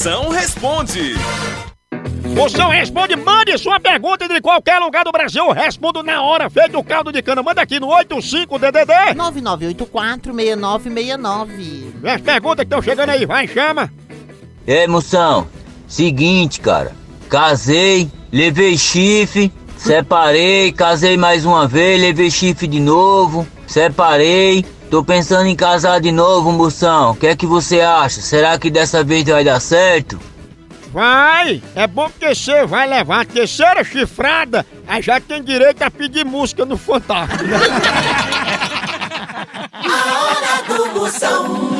Moção 0.00 0.30
responde. 0.30 1.14
Moção 2.34 2.70
responde, 2.70 3.16
mande 3.16 3.58
sua 3.58 3.78
pergunta 3.78 4.26
de 4.26 4.40
qualquer 4.40 4.78
lugar 4.78 5.04
do 5.04 5.12
Brasil. 5.12 5.44
Eu 5.44 5.52
respondo 5.52 6.02
na 6.02 6.22
hora, 6.22 6.48
feito 6.48 6.78
o 6.78 6.82
caldo 6.82 7.12
de 7.12 7.20
cana. 7.20 7.42
Manda 7.42 7.60
aqui 7.60 7.78
no 7.78 7.88
85DDD. 7.88 9.14
9984-6969. 9.84 11.92
As 12.02 12.22
perguntas 12.22 12.60
que 12.60 12.62
estão 12.62 12.80
chegando 12.80 13.10
aí, 13.10 13.26
vai, 13.26 13.46
chama. 13.46 13.92
É, 14.66 14.86
moção, 14.86 15.46
seguinte, 15.86 16.60
cara. 16.60 16.92
Casei, 17.28 18.10
levei 18.32 18.78
chifre, 18.78 19.52
separei, 19.76 20.72
casei 20.72 21.18
mais 21.18 21.44
uma 21.44 21.68
vez, 21.68 22.00
levei 22.00 22.30
chifre 22.30 22.66
de 22.66 22.80
novo, 22.80 23.46
separei. 23.66 24.64
Tô 24.90 25.04
pensando 25.04 25.46
em 25.46 25.54
casar 25.54 26.00
de 26.00 26.10
novo, 26.10 26.50
moção. 26.50 27.12
O 27.12 27.14
que 27.14 27.28
é 27.28 27.36
que 27.36 27.46
você 27.46 27.80
acha? 27.80 28.20
Será 28.20 28.58
que 28.58 28.68
dessa 28.68 29.04
vez 29.04 29.24
vai 29.24 29.44
dar 29.44 29.60
certo? 29.60 30.18
Vai! 30.92 31.62
É 31.76 31.86
bom 31.86 32.10
porque 32.10 32.34
você 32.34 32.66
vai 32.66 32.88
levar 32.88 33.20
a 33.20 33.24
terceira 33.24 33.84
chifrada, 33.84 34.66
aí 34.88 35.00
já 35.00 35.20
tem 35.20 35.40
direito 35.44 35.80
a 35.82 35.90
pedir 35.92 36.24
música 36.24 36.64
no 36.64 36.76
Fantástico. 36.76 37.44
A 39.82 40.22
hora 40.24 40.62
do 40.66 41.00
Moção. 41.00 41.79